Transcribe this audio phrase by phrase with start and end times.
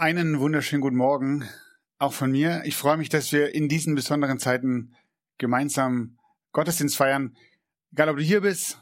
[0.00, 1.48] Einen wunderschönen guten Morgen
[1.98, 2.62] auch von mir.
[2.64, 4.94] Ich freue mich, dass wir in diesen besonderen Zeiten
[5.38, 6.20] gemeinsam
[6.52, 7.36] Gottesdienst feiern.
[7.90, 8.80] Egal, ob du hier bist,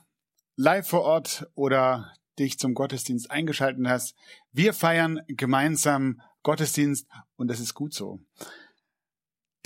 [0.57, 4.15] live vor Ort oder dich zum Gottesdienst eingeschaltet hast.
[4.53, 8.21] Wir feiern gemeinsam Gottesdienst und das ist gut so.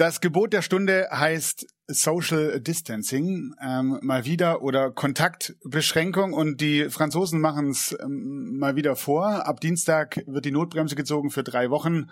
[0.01, 7.39] Das Gebot der Stunde heißt Social Distancing ähm, mal wieder oder Kontaktbeschränkung und die Franzosen
[7.39, 9.47] machen es ähm, mal wieder vor.
[9.47, 12.07] Ab Dienstag wird die Notbremse gezogen für drei Wochen.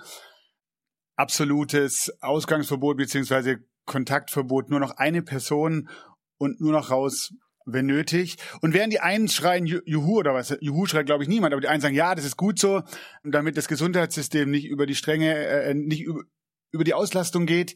[1.17, 4.69] Absolutes Ausgangsverbot beziehungsweise Kontaktverbot.
[4.69, 5.89] Nur noch eine Person
[6.36, 7.33] und nur noch raus,
[7.64, 8.36] wenn nötig.
[8.61, 11.69] Und während die einen schreien Juhu oder was, Juhu schreit glaube ich niemand, aber die
[11.69, 12.83] einen sagen, ja, das ist gut so,
[13.25, 16.25] damit das Gesundheitssystem nicht über die Stränge, äh, nicht über,
[16.70, 17.74] über die Auslastung geht,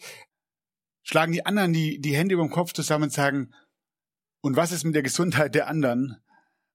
[1.02, 3.52] schlagen die anderen die, die Hände über dem Kopf zusammen und sagen,
[4.40, 6.16] und was ist mit der Gesundheit der anderen?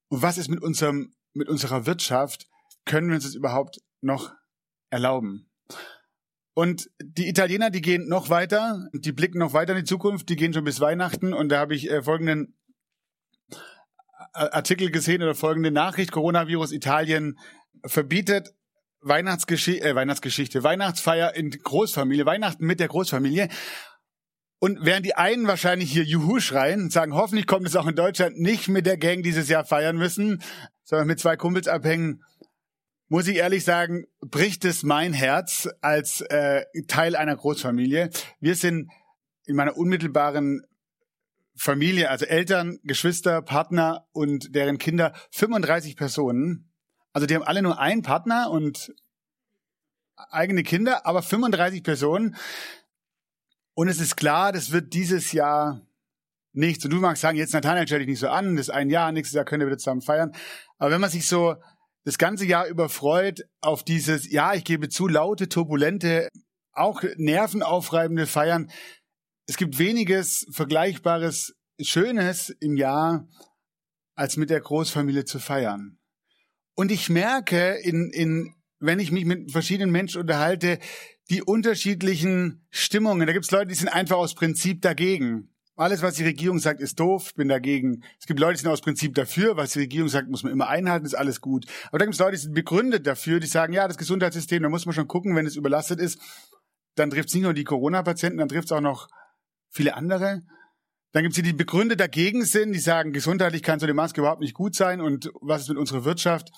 [0.10, 2.48] Und was ist mit unserem, mit unserer Wirtschaft?
[2.86, 4.34] Können wir uns das überhaupt noch
[4.90, 5.50] erlauben?
[6.54, 10.36] Und die Italiener, die gehen noch weiter, die blicken noch weiter in die Zukunft, die
[10.36, 12.58] gehen schon bis Weihnachten und da habe ich äh, folgenden
[14.34, 17.38] Artikel gesehen oder folgende Nachricht, Coronavirus Italien
[17.86, 18.56] verbietet
[19.02, 23.50] Weihnachtsgeschichte, äh, Weihnachtsgeschichte, Weihnachtsfeier in Großfamilie, Weihnachten mit der Großfamilie.
[24.60, 27.96] Und während die einen wahrscheinlich hier Juhu schreien und sagen, hoffentlich kommt es auch in
[27.96, 30.42] Deutschland nicht mit der Gang dieses Jahr feiern müssen,
[30.84, 32.24] sondern mit zwei Kumpels abhängen,
[33.08, 38.10] muss ich ehrlich sagen, bricht es mein Herz als äh, Teil einer Großfamilie.
[38.40, 38.92] Wir sind
[39.46, 40.64] in meiner unmittelbaren
[41.56, 46.72] Familie, also Eltern, Geschwister, Partner und deren Kinder 35 Personen.
[47.18, 48.94] Also die haben alle nur einen Partner und
[50.30, 52.36] eigene Kinder, aber 35 Personen.
[53.74, 55.82] Und es ist klar, das wird dieses Jahr
[56.54, 56.86] nichts.
[56.86, 59.12] Und du magst sagen, jetzt Nathanael stell dich nicht so an, das ist ein Jahr,
[59.12, 60.32] nächstes Jahr können wir wieder zusammen feiern.
[60.78, 61.56] Aber wenn man sich so
[62.04, 66.30] das ganze Jahr über freut auf dieses, ja, ich gebe zu, laute, turbulente,
[66.72, 68.70] auch nervenaufreibende Feiern.
[69.48, 73.28] Es gibt weniges Vergleichbares, Schönes im Jahr,
[74.14, 75.97] als mit der Großfamilie zu feiern.
[76.78, 80.78] Und ich merke, in, in, wenn ich mich mit verschiedenen Menschen unterhalte,
[81.32, 83.26] die unterschiedlichen Stimmungen.
[83.26, 85.50] Da gibt es Leute, die sind einfach aus Prinzip dagegen.
[85.76, 88.04] Alles, was die Regierung sagt, ist doof, bin dagegen.
[88.20, 90.68] Es gibt Leute, die sind aus Prinzip dafür, was die Regierung sagt, muss man immer
[90.68, 91.66] einhalten, ist alles gut.
[91.88, 94.70] Aber da gibt es Leute, die sind begründet dafür, die sagen, ja, das Gesundheitssystem, da
[94.70, 96.20] muss man schon gucken, wenn es überlastet ist,
[96.94, 99.08] dann trifft es nicht nur die Corona-Patienten, dann trifft es auch noch
[99.72, 100.44] viele andere.
[101.18, 104.22] Dann gibt es die, die begründet dagegen sind, die sagen, gesundheitlich kann so eine Maske
[104.22, 106.52] überhaupt nicht gut sein und was ist mit unserer Wirtschaft?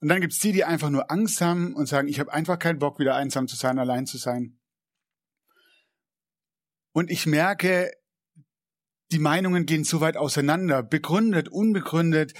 [0.00, 2.58] Und dann gibt es die, die einfach nur Angst haben und sagen, ich habe einfach
[2.58, 4.58] keinen Bock, wieder einsam zu sein, allein zu sein.
[6.90, 7.92] Und ich merke,
[9.12, 12.34] die Meinungen gehen so weit auseinander, begründet, unbegründet,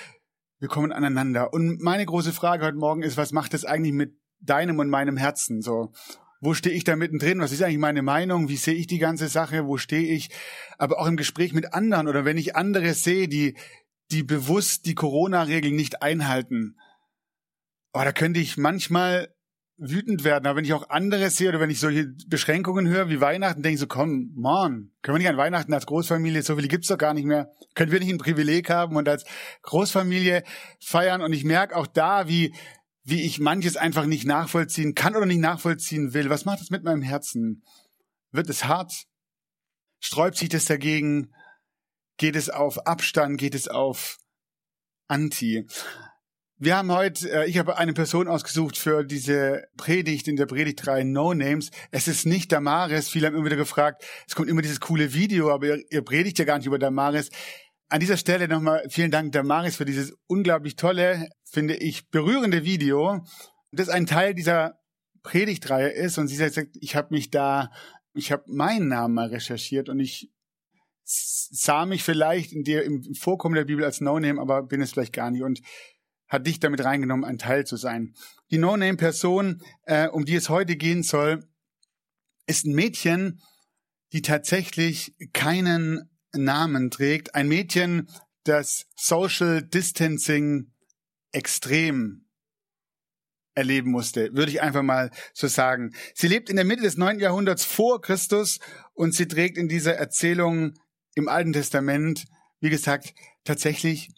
[0.58, 1.52] wir kommen aneinander.
[1.52, 5.16] Und meine große Frage heute Morgen ist, was macht das eigentlich mit deinem und meinem
[5.16, 5.92] Herzen so?
[6.42, 7.38] Wo stehe ich da mittendrin?
[7.38, 8.48] Was ist eigentlich meine Meinung?
[8.48, 9.64] Wie sehe ich die ganze Sache?
[9.64, 10.28] Wo stehe ich?
[10.76, 13.56] Aber auch im Gespräch mit anderen oder wenn ich andere sehe, die,
[14.10, 16.76] die bewusst die Corona-Regeln nicht einhalten.
[17.92, 19.32] Oh, da könnte ich manchmal
[19.76, 20.46] wütend werden.
[20.46, 23.74] Aber wenn ich auch andere sehe oder wenn ich solche Beschränkungen höre wie Weihnachten, denke
[23.74, 26.98] ich so, komm, man, können wir nicht an Weihnachten als Großfamilie, so viele gibt's doch
[26.98, 27.52] gar nicht mehr.
[27.76, 29.24] Können wir nicht ein Privileg haben und als
[29.62, 30.42] Großfamilie
[30.80, 31.22] feiern?
[31.22, 32.52] Und ich merke auch da, wie,
[33.04, 36.30] wie ich manches einfach nicht nachvollziehen kann oder nicht nachvollziehen will.
[36.30, 37.64] Was macht das mit meinem Herzen?
[38.30, 39.06] Wird es hart?
[40.00, 41.32] Sträubt sich das dagegen?
[42.16, 43.38] Geht es auf Abstand?
[43.38, 44.18] Geht es auf
[45.08, 45.66] Anti?
[46.64, 50.86] Wir haben heute, äh, ich habe eine Person ausgesucht für diese Predigt in der Predigt
[50.86, 51.72] 3 No Names.
[51.90, 53.08] Es ist nicht Damaris.
[53.08, 56.38] Viele haben immer wieder gefragt, es kommt immer dieses coole Video, aber ihr, ihr predigt
[56.38, 57.30] ja gar nicht über Damaris.
[57.92, 63.22] An dieser Stelle nochmal vielen Dank Damaris für dieses unglaublich tolle, finde ich, berührende Video.
[63.70, 64.80] Das ein Teil dieser
[65.22, 67.70] Predigtreihe ist und sie sagt, ich habe mich da,
[68.14, 70.32] ich habe meinen Namen mal recherchiert und ich
[71.04, 75.12] sah mich vielleicht in der, im Vorkommen der Bibel als No-Name, aber bin es vielleicht
[75.12, 75.42] gar nicht.
[75.42, 75.60] Und
[76.28, 78.14] hat dich damit reingenommen, ein Teil zu sein.
[78.50, 81.46] Die No-Name-Person, äh, um die es heute gehen soll,
[82.46, 83.42] ist ein Mädchen,
[84.14, 87.34] die tatsächlich keinen Namen trägt.
[87.34, 88.08] Ein Mädchen,
[88.44, 90.72] das Social Distancing
[91.32, 92.26] extrem
[93.54, 95.94] erleben musste, würde ich einfach mal so sagen.
[96.14, 98.60] Sie lebt in der Mitte des neunten Jahrhunderts vor Christus
[98.94, 100.74] und sie trägt in dieser Erzählung
[101.14, 102.24] im Alten Testament,
[102.60, 103.14] wie gesagt,
[103.44, 104.08] tatsächlich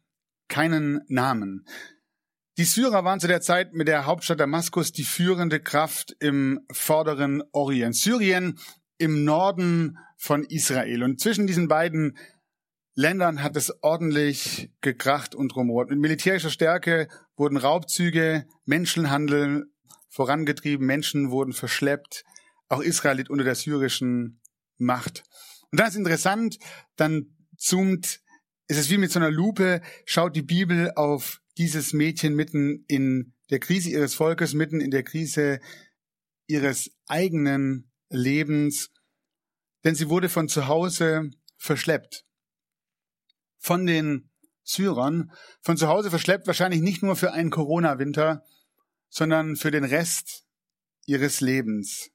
[0.49, 1.67] keinen Namen.
[2.57, 7.43] Die Syrer waren zu der Zeit mit der Hauptstadt Damaskus die führende Kraft im vorderen
[7.51, 7.97] Orient.
[7.97, 8.61] Syrien
[8.99, 11.03] im Norden von Israel.
[11.03, 12.17] Und zwischen diesen beiden
[12.95, 15.91] Ländern hat es ordentlich gekracht und rumort.
[15.91, 19.67] Mit militärischer Stärke wurden Raubzüge, Menschenhandel
[20.09, 22.25] vorangetrieben, Menschen wurden verschleppt.
[22.69, 24.41] Auch Israel litt unter der syrischen
[24.79, 25.25] Macht.
[25.71, 26.59] Und dann ist interessant,
[26.95, 28.21] dann zoomt,
[28.69, 33.35] ist es wie mit so einer Lupe, schaut die Bibel auf dieses Mädchen mitten in
[33.51, 35.59] der Krise ihres Volkes, mitten in der Krise
[36.47, 38.91] ihres eigenen Lebens,
[39.85, 42.25] denn sie wurde von zu Hause verschleppt
[43.65, 44.29] von den
[44.63, 45.33] Syrern
[45.63, 48.45] von zu Hause verschleppt, wahrscheinlich nicht nur für einen Corona-Winter,
[49.09, 50.45] sondern für den Rest
[51.07, 52.11] ihres Lebens.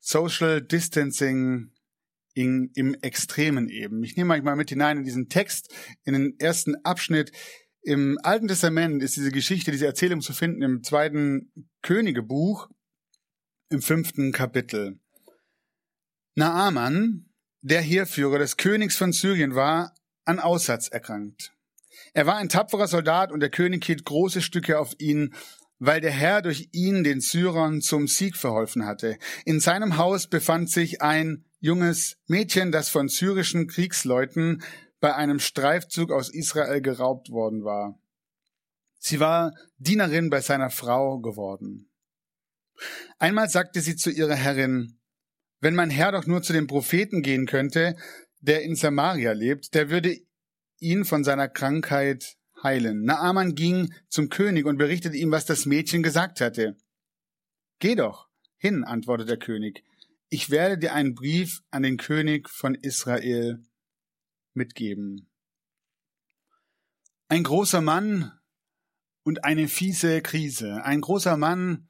[0.00, 1.72] Social Distancing
[2.34, 4.02] in, im Extremen eben.
[4.02, 5.74] Ich nehme euch mal mit hinein in diesen Text,
[6.04, 7.32] in den ersten Abschnitt.
[7.82, 11.52] Im Alten Testament ist diese Geschichte, diese Erzählung zu finden im zweiten
[11.82, 12.68] Königebuch,
[13.68, 15.00] im fünften Kapitel.
[16.34, 17.26] Naaman,
[17.62, 21.52] der Heerführer des Königs von Syrien war, an Aussatz erkrankt.
[22.12, 25.34] Er war ein tapferer Soldat und der König hielt große Stücke auf ihn,
[25.78, 29.18] weil der Herr durch ihn den Syrern zum Sieg verholfen hatte.
[29.44, 34.62] In seinem Haus befand sich ein junges Mädchen, das von syrischen Kriegsleuten
[35.00, 37.98] bei einem Streifzug aus Israel geraubt worden war.
[38.98, 41.90] Sie war Dienerin bei seiner Frau geworden.
[43.18, 44.98] Einmal sagte sie zu ihrer Herrin,
[45.60, 47.96] wenn mein Herr doch nur zu den Propheten gehen könnte,
[48.40, 50.16] der in Samaria lebt, der würde
[50.78, 53.02] ihn von seiner Krankheit heilen.
[53.04, 56.76] Naaman ging zum König und berichtete ihm, was das Mädchen gesagt hatte.
[57.78, 59.82] Geh doch hin, antwortete der König.
[60.28, 63.62] Ich werde dir einen Brief an den König von Israel
[64.54, 65.28] mitgeben.
[67.28, 68.32] Ein großer Mann
[69.22, 70.84] und eine fiese Krise.
[70.84, 71.88] Ein großer Mann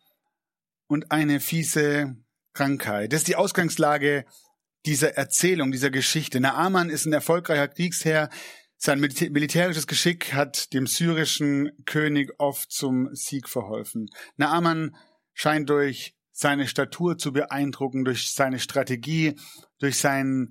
[0.86, 2.16] und eine fiese
[2.52, 3.12] Krankheit.
[3.12, 4.24] Das ist die Ausgangslage
[4.84, 6.40] dieser Erzählung, dieser Geschichte.
[6.40, 8.30] Naaman ist ein erfolgreicher Kriegsherr.
[8.78, 14.08] Sein militärisches Geschick hat dem syrischen König oft zum Sieg verholfen.
[14.36, 14.94] Naaman
[15.32, 19.34] scheint durch seine Statur zu beeindrucken, durch seine Strategie,
[19.78, 20.50] durch sein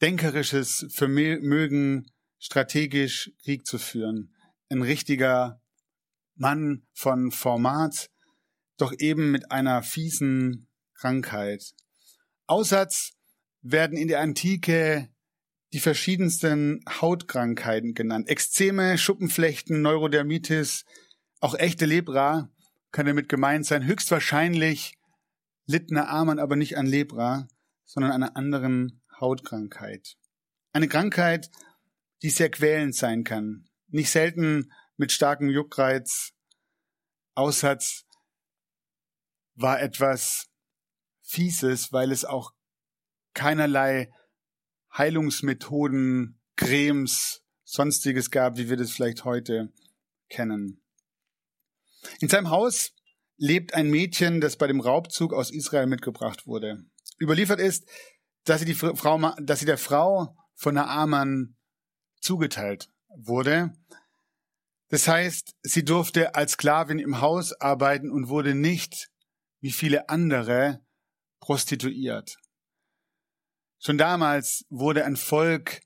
[0.00, 2.06] denkerisches Vermögen,
[2.38, 4.34] strategisch Krieg zu führen.
[4.70, 5.60] Ein richtiger
[6.36, 8.10] Mann von Format,
[8.78, 11.74] doch eben mit einer fiesen Krankheit.
[12.46, 13.12] Aussatz
[13.60, 15.08] werden in der Antike
[15.72, 18.28] die verschiedensten Hautkrankheiten genannt.
[18.28, 20.84] Ekzeme, Schuppenflechten, Neurodermitis,
[21.40, 22.50] auch echte Lepra
[22.90, 23.84] kann damit gemeint sein.
[23.84, 24.98] Höchstwahrscheinlich
[25.66, 27.48] litt Naaman aber nicht an Lepra,
[27.84, 30.16] sondern einer anderen Hautkrankheit.
[30.72, 31.50] Eine Krankheit,
[32.22, 33.68] die sehr quälend sein kann.
[33.88, 36.32] Nicht selten mit starkem Juckreiz.
[37.34, 38.04] Aussatz
[39.60, 40.48] war etwas
[41.20, 42.52] Fieses, weil es auch
[43.34, 44.10] keinerlei
[44.96, 49.72] Heilungsmethoden, Cremes, sonstiges gab, wie wir das vielleicht heute
[50.28, 50.82] kennen.
[52.20, 52.92] In seinem Haus
[53.36, 56.84] lebt ein Mädchen, das bei dem Raubzug aus Israel mitgebracht wurde.
[57.20, 57.88] Überliefert ist,
[58.44, 61.56] dass sie, die Frau, dass sie der Frau von Naaman
[62.20, 63.72] zugeteilt wurde.
[64.88, 69.10] Das heißt, sie durfte als Sklavin im Haus arbeiten und wurde nicht,
[69.60, 70.84] wie viele andere,
[71.40, 72.36] prostituiert.
[73.80, 75.80] Schon damals wurde ein Volk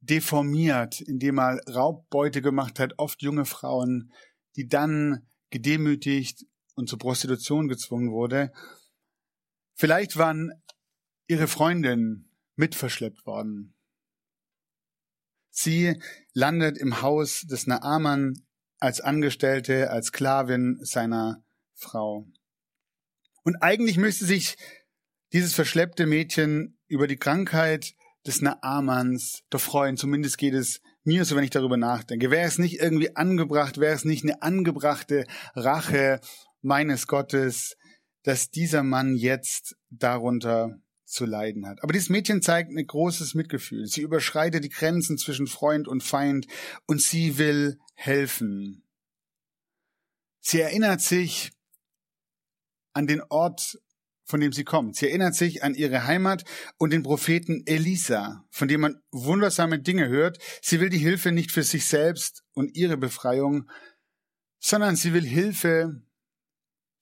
[0.00, 4.12] deformiert, indem er Raubbeute gemacht hat, oft junge Frauen,
[4.56, 8.52] die dann gedemütigt und zur Prostitution gezwungen wurde.
[9.74, 10.52] Vielleicht waren
[11.26, 13.74] ihre Freundinnen mitverschleppt worden.
[15.50, 16.00] Sie
[16.32, 18.34] landet im Haus des Naaman
[18.80, 22.26] als Angestellte, als Sklavin seiner Frau.
[23.44, 24.56] Und eigentlich müsste sich
[25.32, 27.94] dieses verschleppte Mädchen über die Krankheit
[28.26, 29.96] des Naamans doch freuen.
[29.96, 32.30] Zumindest geht es mir so, wenn ich darüber nachdenke.
[32.30, 36.20] Wäre es nicht irgendwie angebracht, wäre es nicht eine angebrachte Rache
[36.62, 37.76] meines Gottes,
[38.22, 41.82] dass dieser Mann jetzt darunter zu leiden hat.
[41.82, 43.86] Aber dieses Mädchen zeigt ein großes Mitgefühl.
[43.86, 46.46] Sie überschreitet die Grenzen zwischen Freund und Feind
[46.86, 48.82] und sie will helfen.
[50.40, 51.52] Sie erinnert sich
[52.94, 53.78] an den Ort
[54.24, 54.96] von dem sie kommt.
[54.96, 56.44] Sie erinnert sich an ihre Heimat
[56.78, 60.38] und den Propheten Elisa, von dem man wundersame Dinge hört.
[60.62, 63.68] Sie will die Hilfe nicht für sich selbst und ihre Befreiung,
[64.58, 66.02] sondern sie will Hilfe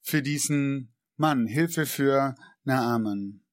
[0.02, 2.34] für diesen Mann, Hilfe für
[2.64, 3.44] Naaman.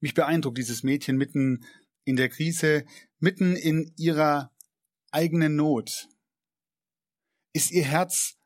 [0.00, 1.64] Mich beeindruckt dieses Mädchen mitten
[2.04, 2.84] in der Krise,
[3.20, 4.52] mitten in ihrer
[5.10, 6.08] eigenen Not.
[7.52, 8.37] Ist ihr Herz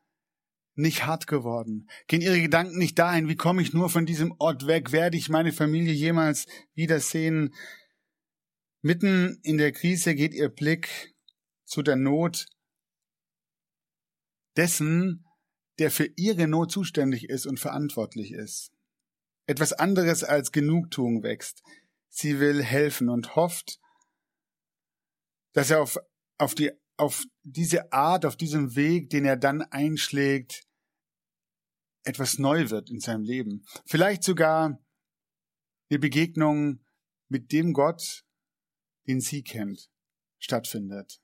[0.75, 1.89] nicht hart geworden?
[2.07, 4.91] Gehen ihre Gedanken nicht dahin, wie komme ich nur von diesem Ort weg?
[4.91, 7.53] Werde ich meine Familie jemals wiedersehen?
[8.81, 11.13] Mitten in der Krise geht ihr Blick
[11.63, 12.47] zu der Not
[14.57, 15.25] dessen,
[15.79, 18.71] der für ihre Not zuständig ist und verantwortlich ist.
[19.45, 21.63] Etwas anderes als Genugtuung wächst.
[22.09, 23.79] Sie will helfen und hofft,
[25.53, 25.97] dass er auf,
[26.37, 30.63] auf die auf diese Art, auf diesem Weg, den er dann einschlägt,
[32.03, 33.65] etwas neu wird in seinem Leben.
[33.85, 34.79] Vielleicht sogar
[35.89, 36.83] eine Begegnung
[37.29, 38.23] mit dem Gott,
[39.07, 39.89] den sie kennt,
[40.39, 41.19] stattfindet.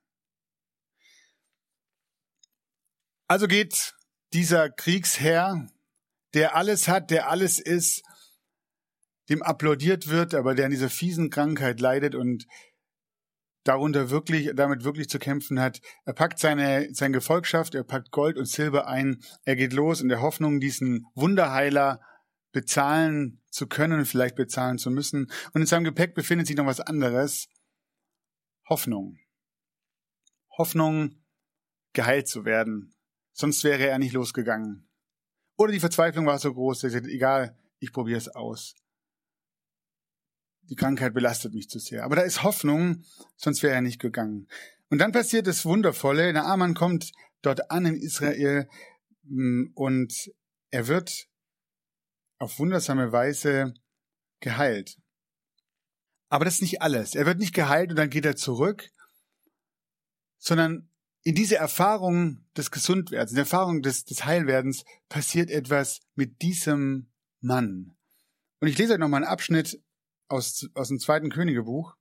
[3.27, 3.95] Also geht
[4.33, 5.67] dieser Kriegsherr,
[6.33, 8.03] der alles hat, der alles ist,
[9.29, 12.47] dem applaudiert wird, aber der an dieser fiesen Krankheit leidet und
[13.63, 15.81] darunter wirklich, damit wirklich zu kämpfen hat.
[16.05, 20.09] Er packt seine, seine Gefolgschaft, er packt Gold und Silber ein, er geht los in
[20.09, 22.01] der Hoffnung, diesen Wunderheiler
[22.51, 25.31] bezahlen zu können, vielleicht bezahlen zu müssen.
[25.53, 27.47] Und in seinem Gepäck befindet sich noch was anderes.
[28.67, 29.17] Hoffnung.
[30.57, 31.15] Hoffnung,
[31.93, 32.95] geheilt zu werden.
[33.33, 34.89] Sonst wäre er nicht losgegangen.
[35.57, 38.75] Oder die Verzweiflung war so groß, dass er sagt, egal, ich probiere es aus
[40.69, 42.03] die Krankheit belastet mich zu sehr.
[42.03, 43.03] Aber da ist Hoffnung,
[43.35, 44.47] sonst wäre er nicht gegangen.
[44.89, 46.31] Und dann passiert das Wundervolle.
[46.33, 47.11] Der Amann kommt
[47.41, 48.67] dort an in Israel
[49.23, 50.31] mm, und
[50.71, 51.27] er wird
[52.37, 53.73] auf wundersame Weise
[54.39, 54.97] geheilt.
[56.29, 57.15] Aber das ist nicht alles.
[57.15, 58.89] Er wird nicht geheilt und dann geht er zurück,
[60.37, 60.89] sondern
[61.23, 67.11] in dieser Erfahrung des Gesundwerdens, in der Erfahrung des, des Heilwerdens passiert etwas mit diesem
[67.41, 67.95] Mann.
[68.59, 69.81] Und ich lese euch noch mal einen Abschnitt
[70.29, 71.95] aus, aus dem zweiten Königebuch,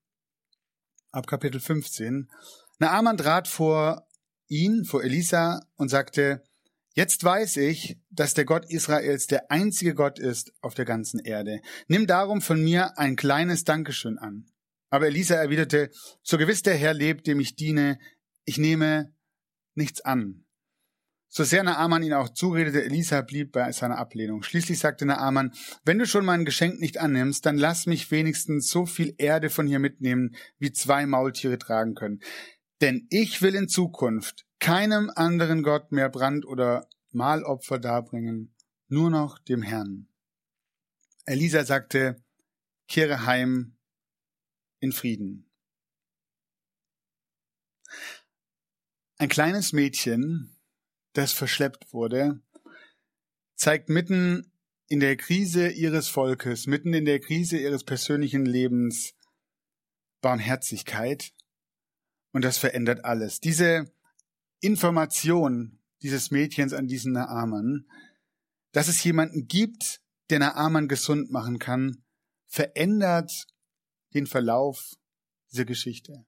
[1.10, 2.30] ab Kapitel 15.
[2.78, 4.06] Naaman trat vor
[4.46, 6.44] ihn, vor Elisa und sagte,
[6.94, 11.60] Jetzt weiß ich, dass der Gott Israels der einzige Gott ist auf der ganzen Erde.
[11.86, 14.50] Nimm darum von mir ein kleines Dankeschön an.
[14.90, 15.90] Aber Elisa erwiderte,
[16.22, 18.00] so gewiss der Herr lebt, dem ich diene,
[18.44, 19.14] ich nehme
[19.74, 20.44] nichts an.
[21.30, 24.42] So sehr Naaman ihn auch zuredete, Elisa blieb bei seiner Ablehnung.
[24.42, 25.52] Schließlich sagte Naaman,
[25.84, 29.66] wenn du schon mein Geschenk nicht annimmst, dann lass mich wenigstens so viel Erde von
[29.66, 32.20] hier mitnehmen, wie zwei Maultiere tragen können.
[32.80, 38.54] Denn ich will in Zukunft keinem anderen Gott mehr Brand- oder Mahlopfer darbringen,
[38.88, 40.08] nur noch dem Herrn.
[41.26, 42.22] Elisa sagte,
[42.88, 43.76] kehre heim
[44.80, 45.50] in Frieden.
[49.18, 50.57] Ein kleines Mädchen
[51.12, 52.40] das verschleppt wurde,
[53.54, 54.52] zeigt mitten
[54.86, 59.14] in der Krise ihres Volkes, mitten in der Krise ihres persönlichen Lebens
[60.20, 61.32] Barmherzigkeit
[62.32, 63.40] und das verändert alles.
[63.40, 63.92] Diese
[64.60, 67.86] Information dieses Mädchens an diesen Naaman,
[68.72, 70.00] dass es jemanden gibt,
[70.30, 72.04] der Naaman gesund machen kann,
[72.46, 73.46] verändert
[74.14, 74.94] den Verlauf
[75.50, 76.24] dieser Geschichte.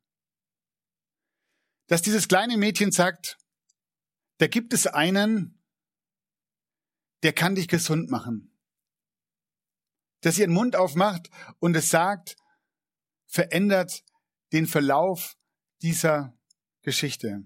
[1.86, 3.38] Dass dieses kleine Mädchen sagt,
[4.40, 5.62] da gibt es einen,
[7.22, 8.58] der kann dich gesund machen.
[10.22, 11.28] Dass ihren Mund aufmacht
[11.58, 12.36] und es sagt,
[13.26, 14.02] verändert
[14.52, 15.36] den Verlauf
[15.82, 16.38] dieser
[16.80, 17.44] Geschichte.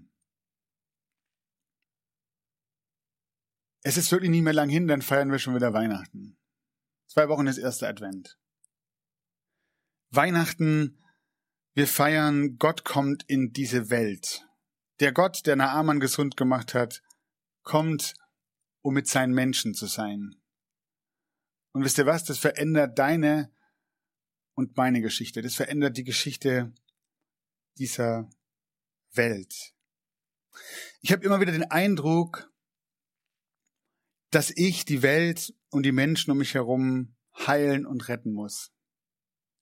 [3.83, 6.37] Es ist wirklich nicht mehr lang hin, dann feiern wir schon wieder Weihnachten.
[7.07, 8.39] Zwei Wochen ist erster Advent.
[10.11, 11.03] Weihnachten,
[11.73, 14.47] wir feiern, Gott kommt in diese Welt.
[14.99, 17.01] Der Gott, der Naaman gesund gemacht hat,
[17.63, 18.13] kommt,
[18.81, 20.35] um mit seinen Menschen zu sein.
[21.73, 22.23] Und wisst ihr was?
[22.23, 23.51] Das verändert deine
[24.53, 25.41] und meine Geschichte.
[25.41, 26.73] Das verändert die Geschichte
[27.77, 28.29] dieser
[29.11, 29.73] Welt.
[31.01, 32.49] Ich habe immer wieder den Eindruck,
[34.29, 38.71] dass ich die Welt und die Menschen um mich herum heilen und retten muss.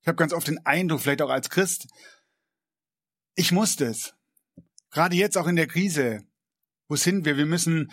[0.02, 1.88] Ich habe ganz oft den Eindruck, vielleicht auch als Christ,
[3.36, 4.16] ich muss das.
[4.94, 6.24] Gerade jetzt auch in der Krise.
[6.88, 7.36] Wo sind wir?
[7.36, 7.92] Wir müssen,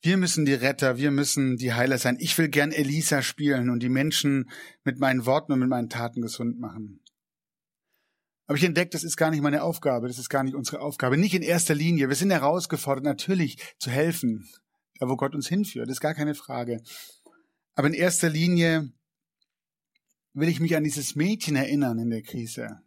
[0.00, 2.16] wir müssen die Retter, wir müssen die Heiler sein.
[2.20, 4.48] Ich will gern Elisa spielen und die Menschen
[4.84, 7.00] mit meinen Worten und mit meinen Taten gesund machen.
[8.46, 11.16] Aber ich entdecke, das ist gar nicht meine Aufgabe, das ist gar nicht unsere Aufgabe.
[11.16, 12.08] Nicht in erster Linie.
[12.08, 14.48] Wir sind herausgefordert, natürlich zu helfen,
[15.00, 15.88] da wo Gott uns hinführt.
[15.88, 16.80] Ist gar keine Frage.
[17.74, 18.92] Aber in erster Linie
[20.34, 22.83] will ich mich an dieses Mädchen erinnern in der Krise.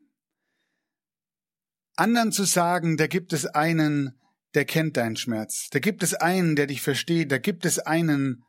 [1.98, 4.20] Anderen zu sagen, da gibt es einen,
[4.54, 5.70] der kennt deinen Schmerz.
[5.72, 7.32] Da gibt es einen, der dich versteht.
[7.32, 8.46] Da gibt es einen,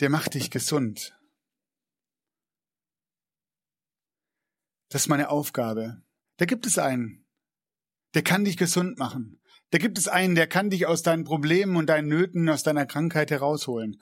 [0.00, 1.18] der macht dich gesund.
[4.90, 6.02] Das ist meine Aufgabe.
[6.38, 7.26] Da gibt es einen,
[8.14, 9.40] der kann dich gesund machen.
[9.70, 12.86] Da gibt es einen, der kann dich aus deinen Problemen und deinen Nöten, aus deiner
[12.86, 14.00] Krankheit herausholen.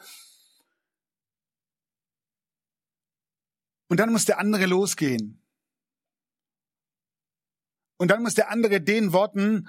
[3.89, 5.43] Und dann muss der andere losgehen.
[7.99, 9.69] Und dann muss der andere den Worten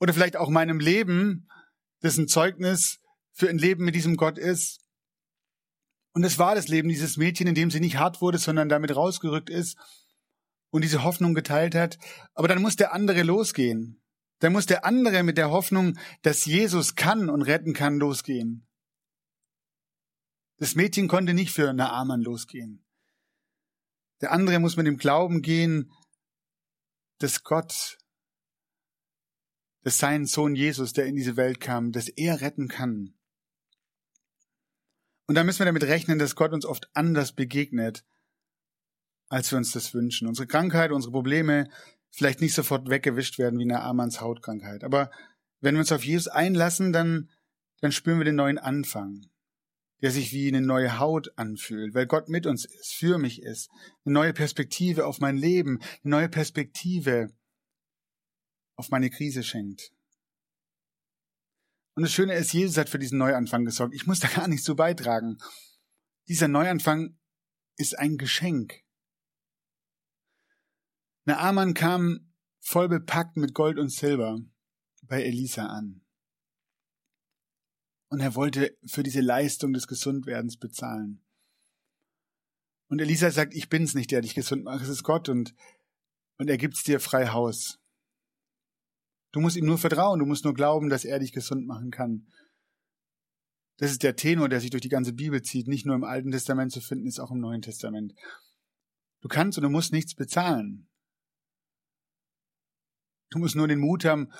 [0.00, 1.48] oder vielleicht auch meinem Leben,
[2.00, 2.98] das ein Zeugnis
[3.32, 4.80] für ein Leben mit diesem Gott ist.
[6.12, 8.96] Und es war das Leben dieses Mädchen, in dem sie nicht hart wurde, sondern damit
[8.96, 9.78] rausgerückt ist
[10.70, 11.98] und diese Hoffnung geteilt hat.
[12.34, 14.02] Aber dann muss der andere losgehen.
[14.40, 18.66] Dann muss der andere mit der Hoffnung, dass Jesus kann und retten kann, losgehen.
[20.58, 22.84] Das Mädchen konnte nicht für Naaman losgehen.
[24.20, 25.92] Der andere muss mit dem Glauben gehen,
[27.18, 27.98] dass Gott,
[29.82, 33.14] dass sein Sohn Jesus, der in diese Welt kam, dass er retten kann.
[35.26, 38.04] Und da müssen wir damit rechnen, dass Gott uns oft anders begegnet,
[39.28, 40.26] als wir uns das wünschen.
[40.26, 41.68] Unsere Krankheit, unsere Probleme
[42.10, 44.84] vielleicht nicht sofort weggewischt werden wie eine Amans Hautkrankheit.
[44.84, 45.10] Aber
[45.60, 47.30] wenn wir uns auf Jesus einlassen, dann,
[47.80, 49.26] dann spüren wir den neuen Anfang,
[50.02, 53.68] der sich wie eine neue Haut anfühlt, weil Gott mit uns ist, für mich ist.
[54.04, 57.32] Eine neue Perspektive auf mein Leben, eine neue Perspektive
[58.76, 59.92] auf meine Krise schenkt.
[61.94, 63.92] Und das Schöne ist, Jesus hat für diesen Neuanfang gesorgt.
[63.92, 65.38] Ich muss da gar nichts zu beitragen.
[66.28, 67.18] Dieser Neuanfang
[67.76, 68.84] ist ein Geschenk.
[71.24, 74.38] Naaman kam voll bepackt mit Gold und Silber
[75.02, 76.02] bei Elisa an.
[78.10, 81.22] Und er wollte für diese Leistung des Gesundwerdens bezahlen.
[82.88, 85.54] Und Elisa sagt, ich bin's nicht, der dich gesund macht, es ist Gott und,
[86.38, 87.78] und er gibt's dir frei Haus.
[89.32, 92.26] Du musst ihm nur vertrauen, du musst nur glauben, dass er dich gesund machen kann.
[93.76, 96.30] Das ist der Tenor, der sich durch die ganze Bibel zieht, nicht nur im Alten
[96.30, 98.14] Testament zu finden, ist auch im Neuen Testament.
[99.20, 100.88] Du kannst und du musst nichts bezahlen.
[103.30, 104.32] Du musst nur den Mut haben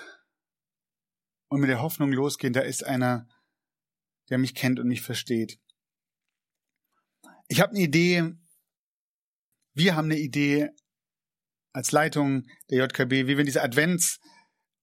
[1.49, 3.27] und mit der Hoffnung losgehen, da ist einer,
[4.29, 5.59] der mich kennt und mich versteht.
[7.47, 8.33] Ich habe eine Idee,
[9.73, 10.69] wir haben eine Idee
[11.73, 14.19] als Leitung der JKB, wie wir in dieser Advents-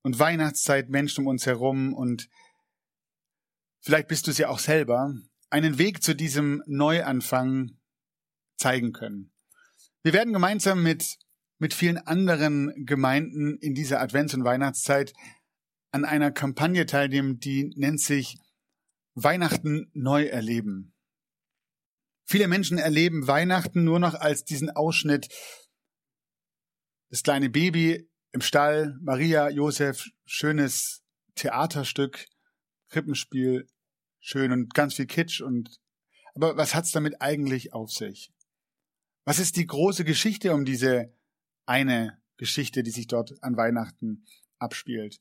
[0.02, 2.28] und Weihnachtszeit Menschen um uns herum und
[3.80, 5.14] vielleicht bist du es ja auch selber,
[5.50, 7.78] einen Weg zu diesem Neuanfang
[8.56, 9.32] zeigen können.
[10.02, 11.18] Wir werden gemeinsam mit
[11.59, 15.12] mit vielen anderen Gemeinden in dieser Advents- und Weihnachtszeit
[15.90, 18.38] an einer Kampagne teilnehmen, die nennt sich
[19.16, 20.94] Weihnachten neu erleben.
[22.24, 25.29] Viele Menschen erleben Weihnachten nur noch als diesen Ausschnitt,
[27.11, 31.02] das kleine Baby im Stall, Maria, Josef, schönes
[31.35, 32.26] Theaterstück,
[32.88, 33.68] Krippenspiel,
[34.20, 35.81] schön und ganz viel Kitsch und
[36.35, 38.31] aber was hat's damit eigentlich auf sich?
[39.24, 41.12] Was ist die große Geschichte um diese
[41.64, 44.24] eine Geschichte, die sich dort an Weihnachten
[44.59, 45.18] abspielt.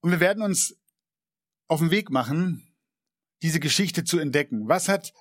[0.00, 0.76] Und wir werden uns
[1.68, 2.65] auf den Weg machen,
[3.46, 4.66] diese Geschichte zu entdecken.
[4.66, 5.12] Was hat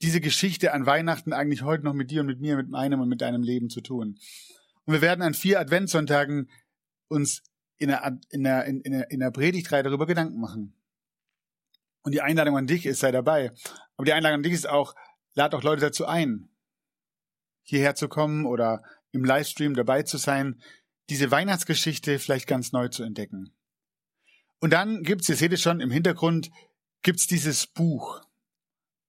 [0.00, 3.10] diese Geschichte an Weihnachten eigentlich heute noch mit dir und mit mir, mit meinem und
[3.10, 4.18] mit deinem Leben zu tun?
[4.86, 6.48] Und wir werden an vier Adventssonntagen
[7.08, 7.42] uns
[7.76, 10.74] in der, in der, in der, in der Predigtreihe darüber Gedanken machen.
[12.04, 13.50] Und die Einladung an dich ist, sei dabei.
[13.96, 14.94] Aber die Einladung an dich ist auch,
[15.34, 16.48] lad auch Leute dazu ein,
[17.64, 20.58] hierher zu kommen oder im Livestream dabei zu sein,
[21.10, 23.54] diese Weihnachtsgeschichte vielleicht ganz neu zu entdecken.
[24.58, 26.50] Und dann gibt's, ihr seht es schon im Hintergrund,
[27.04, 28.22] gibt's dieses Buch.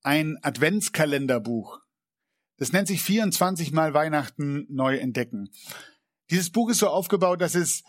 [0.04, 1.80] Ein Adventskalenderbuch.
[2.58, 5.50] Das nennt sich 24 Mal Weihnachten neu entdecken.
[6.30, 7.84] Dieses Buch ist so aufgebaut, dass es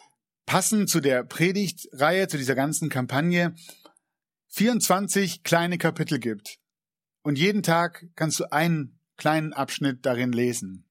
[0.47, 3.55] passend zu der Predigtreihe, zu dieser ganzen Kampagne,
[4.49, 6.59] 24 kleine Kapitel gibt.
[7.23, 10.89] Und jeden Tag kannst du einen kleinen Abschnitt darin lesen.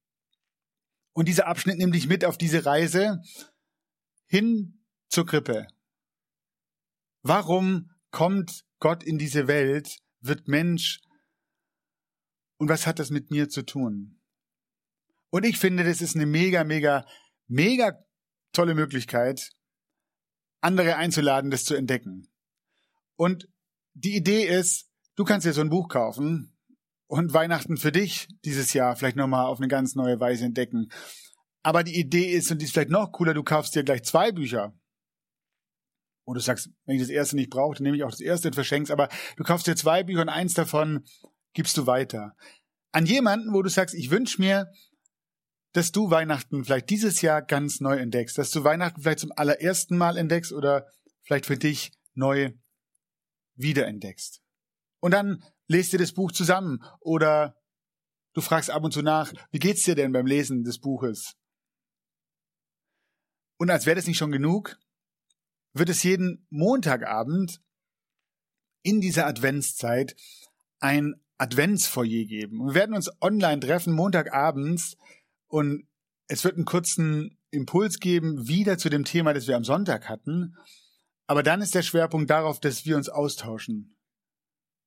[1.14, 3.22] Und dieser Abschnitt nimmt dich mit auf diese Reise
[4.28, 5.68] hin zur Krippe.
[7.22, 11.02] Warum kommt Gott in diese Welt, wird Mensch
[12.58, 14.22] und was hat das mit mir zu tun?
[15.32, 17.06] Und ich finde, das ist eine mega, mega,
[17.48, 18.00] mega
[18.54, 19.52] tolle Möglichkeit,
[20.62, 22.32] andere einzuladen, das zu entdecken.
[23.18, 23.50] Und
[23.96, 26.54] die Idee ist, du kannst dir so ein Buch kaufen,
[27.08, 30.90] und Weihnachten für dich dieses Jahr vielleicht nochmal auf eine ganz neue Weise entdecken.
[31.64, 34.32] Aber die Idee ist, und die ist vielleicht noch cooler, du kaufst dir gleich zwei
[34.32, 34.74] Bücher.
[36.26, 38.50] Und du sagst, wenn ich das erste nicht brauche, dann nehme ich auch das erste
[38.50, 38.92] und verschenk's.
[38.92, 41.06] Aber du kaufst dir zwei Bücher und eins davon
[41.54, 42.36] gibst du weiter.
[42.92, 44.72] An jemanden, wo du sagst, ich wünsche mir,
[45.74, 49.98] dass du Weihnachten vielleicht dieses Jahr ganz neu entdeckst, dass du Weihnachten vielleicht zum allerersten
[49.98, 50.88] Mal entdeckst oder
[51.22, 52.54] vielleicht für dich neu
[53.56, 54.42] wiederentdeckst.
[55.02, 57.56] Und dann lest dir das Buch zusammen oder
[58.34, 61.36] du fragst ab und zu nach, wie geht's dir denn beim Lesen des Buches?
[63.58, 64.78] Und als wäre das nicht schon genug,
[65.76, 67.62] wird es jeden Montagabend
[68.82, 70.16] in dieser Adventszeit
[70.80, 72.60] ein Adventsfoyer geben.
[72.66, 74.96] wir werden uns online treffen, Montagabends,
[75.48, 75.88] und
[76.28, 80.56] es wird einen kurzen Impuls geben, wieder zu dem Thema, das wir am Sonntag hatten.
[81.28, 83.98] Aber dann ist der Schwerpunkt darauf, dass wir uns austauschen.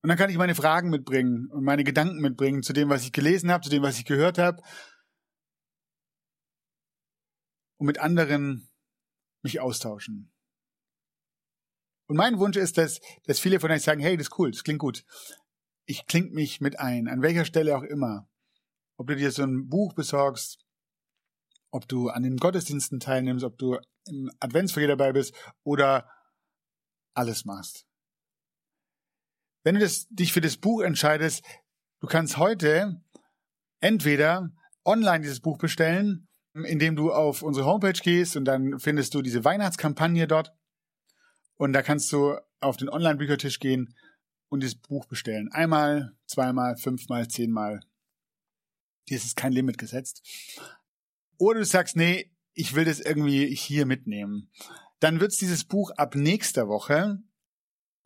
[0.03, 3.13] Und dann kann ich meine Fragen mitbringen und meine Gedanken mitbringen zu dem, was ich
[3.13, 4.63] gelesen habe, zu dem, was ich gehört habe.
[7.79, 8.71] Und mit anderen
[9.43, 10.33] mich austauschen.
[12.09, 14.65] Und mein Wunsch ist, dass, dass viele von euch sagen, hey, das ist cool, das
[14.65, 15.05] klingt gut.
[15.85, 18.29] Ich kling mich mit ein, an welcher Stelle auch immer.
[18.97, 20.59] Ob du dir so ein Buch besorgst,
[21.71, 26.11] ob du an den Gottesdiensten teilnimmst, ob du im Adventsfeier dabei bist oder
[27.15, 27.85] alles machst.
[29.63, 31.45] Wenn du das, dich für das Buch entscheidest,
[32.01, 33.03] du kannst heute
[33.81, 34.51] entweder
[34.85, 39.45] online dieses Buch bestellen, indem du auf unsere Homepage gehst und dann findest du diese
[39.45, 40.58] Weihnachtskampagne dort
[41.59, 43.95] und da kannst du auf den Online-Büchertisch gehen
[44.49, 45.51] und dieses Buch bestellen.
[45.53, 47.81] Einmal, zweimal, fünfmal, zehnmal.
[49.07, 50.23] Hier ist kein Limit gesetzt.
[51.37, 54.51] Oder du sagst, nee, ich will das irgendwie hier mitnehmen.
[55.01, 57.19] Dann wird es dieses Buch ab nächster Woche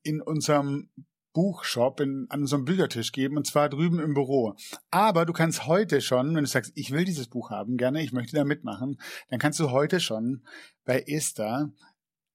[0.02, 0.90] in unserem
[1.32, 4.54] Buchshop in, an unserem Büchertisch geben und zwar drüben im Büro.
[4.90, 8.12] Aber du kannst heute schon, wenn du sagst, ich will dieses Buch haben, gerne, ich
[8.12, 10.44] möchte da mitmachen, dann kannst du heute schon
[10.84, 11.72] bei Esther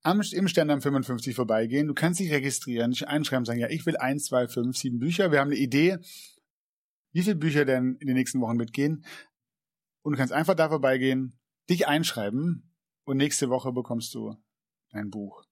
[0.08, 1.88] am, im am 55 vorbeigehen.
[1.88, 5.32] Du kannst dich registrieren, dich einschreiben, sagen, ja, ich will eins, zwei, fünf, sieben Bücher.
[5.32, 5.98] Wir haben eine Idee,
[7.12, 9.04] wie viele Bücher denn in den nächsten Wochen mitgehen.
[10.04, 11.38] Und du kannst einfach da vorbeigehen,
[11.70, 14.38] dich einschreiben und nächste Woche bekommst du
[14.92, 15.44] dein Buch.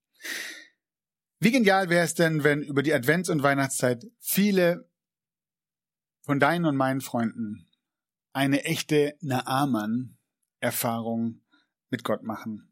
[1.40, 4.90] Wie genial wäre es denn, wenn über die Advents- und Weihnachtszeit viele
[6.22, 7.70] von deinen und meinen Freunden
[8.32, 11.42] eine echte Naaman-Erfahrung
[11.90, 12.72] mit Gott machen.